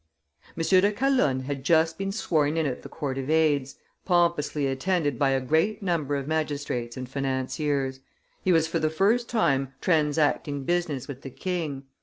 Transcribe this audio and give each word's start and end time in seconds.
M. 0.57 0.63
de 0.63 0.91
Calonne 0.91 1.41
had 1.41 1.63
just 1.63 1.99
been 1.99 2.11
sworn 2.11 2.57
in 2.57 2.65
at 2.65 2.81
the 2.81 2.89
Court 2.89 3.19
of 3.19 3.29
Aids, 3.29 3.75
pompously 4.03 4.65
attended 4.65 5.19
by 5.19 5.29
a 5.29 5.39
great 5.39 5.83
number 5.83 6.15
of 6.15 6.27
magistrates 6.27 6.97
and 6.97 7.07
financiers; 7.07 7.99
he 8.43 8.51
was 8.51 8.65
for 8.67 8.79
the 8.79 8.89
first 8.89 9.29
time 9.29 9.75
transacting 9.79 10.63
business 10.63 11.07
with 11.07 11.21
the 11.21 11.29
king. 11.29 11.83